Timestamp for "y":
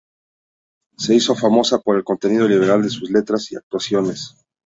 3.51-3.55